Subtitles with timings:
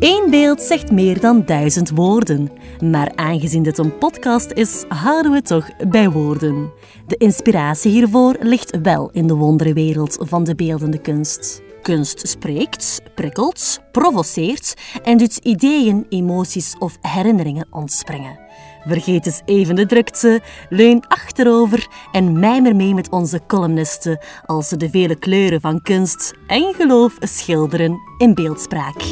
[0.00, 2.50] Eén beeld zegt meer dan duizend woorden.
[2.84, 6.72] Maar aangezien dit een podcast is, houden we toch bij woorden.
[7.06, 11.62] De inspiratie hiervoor ligt wel in de wonderenwereld van de beeldende kunst.
[11.82, 18.38] Kunst spreekt, prikkelt, provoceert en doet ideeën, emoties of herinneringen ontspringen.
[18.86, 24.76] Vergeet eens even de drukte, leun achterover en mijmer mee met onze columnisten als ze
[24.76, 29.02] de vele kleuren van kunst en geloof schilderen in beeldspraak.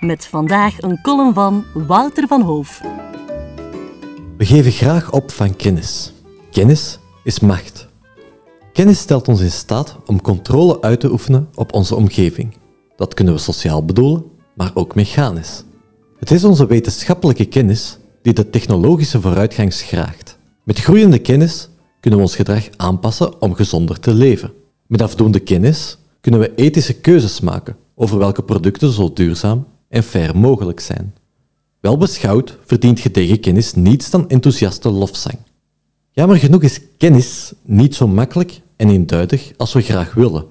[0.00, 2.80] Met vandaag een column van Wouter van Hoof.
[4.36, 6.12] We geven graag op van kennis.
[6.50, 7.88] Kennis is macht.
[8.72, 12.56] Kennis stelt ons in staat om controle uit te oefenen op onze omgeving.
[12.96, 15.64] Dat kunnen we sociaal bedoelen, maar ook mechanisch.
[16.18, 20.38] Het is onze wetenschappelijke kennis die de technologische vooruitgang schraagt.
[20.64, 21.68] Met groeiende kennis
[22.00, 24.52] kunnen we ons gedrag aanpassen om gezonder te leven.
[24.86, 30.36] Met afdoende kennis kunnen we ethische keuzes maken over welke producten zo duurzaam en fair
[30.36, 31.14] mogelijk zijn.
[31.80, 35.38] Wel beschouwd verdient gedegen kennis niets dan enthousiaste lofzang.
[36.10, 40.44] Jammer genoeg is kennis niet zo makkelijk en eenduidig als we graag willen.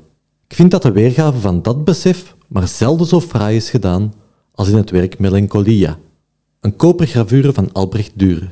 [0.47, 4.13] Ik vind dat de weergave van dat besef maar zelden zo fraai is gedaan
[4.51, 5.97] als in het werk Melancholia,
[6.59, 8.51] een kopergravure van Albrecht Dürer.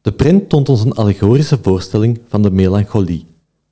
[0.00, 3.26] De print toont ons een allegorische voorstelling van de melancholie,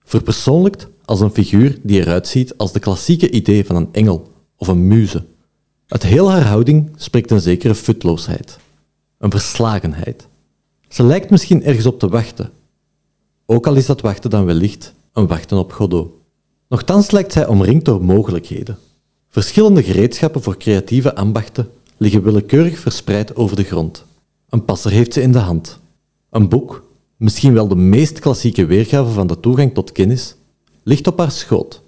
[0.04, 4.68] verpersoonlijkt als een figuur die eruit ziet als de klassieke idee van een engel of
[4.68, 5.24] een muze.
[5.90, 8.58] Uit heel haar houding spreekt een zekere futloosheid,
[9.18, 10.26] een verslagenheid.
[10.88, 12.50] Ze lijkt misschien ergens op te wachten,
[13.46, 16.12] ook al is dat wachten dan wellicht een wachten op Godot.
[16.68, 18.78] Nochtans lijkt zij omringd door mogelijkheden.
[19.28, 24.04] Verschillende gereedschappen voor creatieve ambachten liggen willekeurig verspreid over de grond.
[24.48, 25.78] Een passer heeft ze in de hand.
[26.30, 26.84] Een boek,
[27.16, 30.36] misschien wel de meest klassieke weergave van de toegang tot kennis,
[30.82, 31.82] ligt op haar schoot.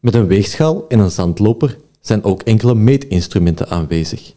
[0.00, 4.32] Met een weegschaal en een zandloper zijn ook enkele meetinstrumenten aanwezig.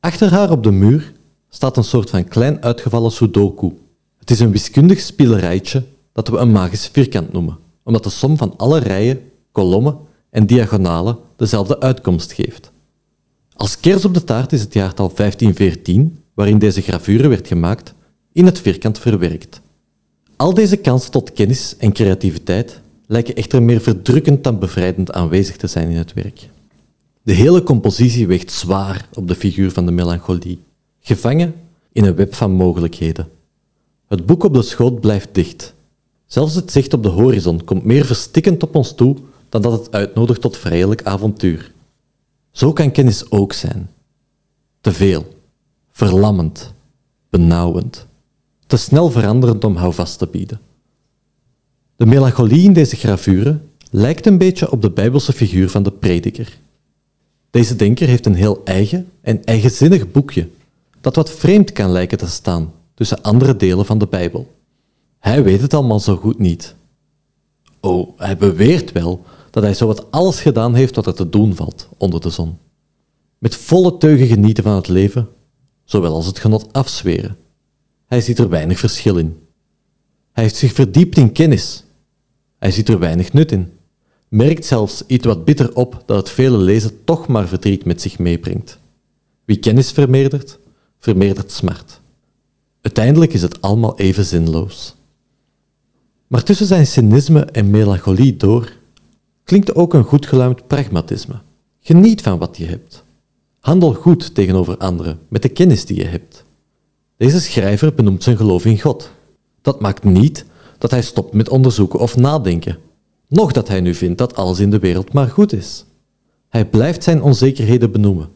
[0.00, 1.12] Achter haar op de muur
[1.48, 3.72] staat een soort van klein uitgevallen sudoku.
[4.18, 8.54] Het is een wiskundig spielerijtje dat we een magisch vierkant noemen, omdat de som van
[8.56, 9.20] alle rijen,
[9.52, 9.98] kolommen
[10.30, 12.70] en diagonalen dezelfde uitkomst geeft.
[13.54, 17.94] Als kers op de taart is het jaartal 1514, waarin deze gravure werd gemaakt,
[18.32, 19.60] in het vierkant verwerkt.
[20.36, 25.66] Al deze kansen tot kennis en creativiteit lijken echter meer verdrukkend dan bevrijdend aanwezig te
[25.66, 26.48] zijn in het werk.
[27.22, 30.62] De hele compositie weegt zwaar op de figuur van de melancholie,
[31.00, 31.54] gevangen
[31.92, 33.28] in een web van mogelijkheden.
[34.06, 35.74] Het boek op de schoot blijft dicht.
[36.26, 39.16] Zelfs het zicht op de horizon komt meer verstikkend op ons toe
[39.48, 41.72] dan dat het uitnodigt tot vrijelijk avontuur.
[42.50, 43.90] Zo kan kennis ook zijn.
[44.80, 45.34] Te veel,
[45.92, 46.72] verlammend,
[47.30, 48.06] benauwend,
[48.66, 50.60] te snel veranderend om houvast te bieden.
[51.96, 53.60] De melancholie in deze gravure
[53.90, 56.58] lijkt een beetje op de bijbelse figuur van de prediker.
[57.50, 60.48] Deze denker heeft een heel eigen en eigenzinnig boekje,
[61.00, 64.54] dat wat vreemd kan lijken te staan tussen andere delen van de Bijbel.
[65.18, 66.74] Hij weet het allemaal zo goed niet.
[67.80, 71.88] Oh, hij beweert wel dat hij zowat alles gedaan heeft wat er te doen valt
[71.96, 72.58] onder de zon.
[73.38, 75.28] Met volle teugen genieten van het leven,
[75.84, 77.36] zowel als het genot afzweren.
[78.06, 79.38] Hij ziet er weinig verschil in.
[80.32, 81.84] Hij heeft zich verdiept in kennis.
[82.58, 83.72] Hij ziet er weinig nut in.
[84.30, 88.18] Merkt zelfs iets wat bitter op dat het vele lezen toch maar verdriet met zich
[88.18, 88.78] meebrengt.
[89.44, 90.58] Wie kennis vermeerdert,
[90.98, 92.00] vermeerdert smart.
[92.80, 94.94] Uiteindelijk is het allemaal even zinloos.
[96.26, 98.72] Maar tussen zijn cynisme en melancholie door
[99.44, 101.40] klinkt ook een goed geluimd pragmatisme.
[101.80, 103.04] Geniet van wat je hebt.
[103.60, 106.44] Handel goed tegenover anderen met de kennis die je hebt.
[107.16, 109.10] Deze schrijver benoemt zijn geloof in God.
[109.62, 110.44] Dat maakt niet
[110.78, 112.78] dat hij stopt met onderzoeken of nadenken,
[113.30, 115.84] noch dat hij nu vindt dat alles in de wereld maar goed is.
[116.48, 118.28] Hij blijft zijn onzekerheden benoemen.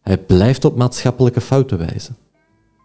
[0.00, 2.16] Hij blijft op maatschappelijke fouten wijzen.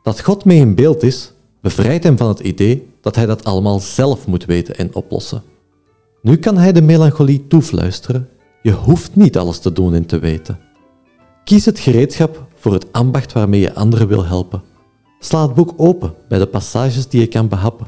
[0.03, 3.79] Dat God mee in beeld is, bevrijdt hem van het idee dat hij dat allemaal
[3.79, 5.43] zelf moet weten en oplossen.
[6.21, 8.29] Nu kan hij de melancholie toefluisteren.
[8.61, 10.59] Je hoeft niet alles te doen en te weten.
[11.43, 14.61] Kies het gereedschap voor het ambacht waarmee je anderen wil helpen.
[15.19, 17.87] Sla het boek open bij de passages die je kan behappen.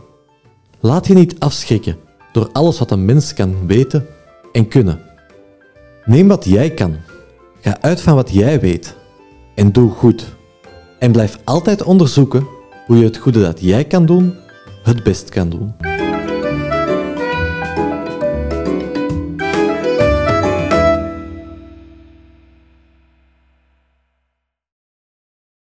[0.80, 1.98] Laat je niet afschrikken
[2.34, 4.06] door alles wat een mens kan weten
[4.52, 5.00] en kunnen.
[6.06, 6.96] Neem wat jij kan.
[7.62, 8.96] Ga uit van wat jij weet.
[9.56, 10.36] En doe goed.
[11.00, 12.48] En blijf altijd onderzoeken
[12.86, 14.36] hoe je het goede dat jij kan doen,
[14.84, 15.93] het best kan doen.